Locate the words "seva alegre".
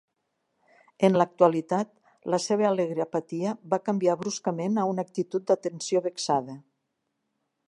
2.47-3.05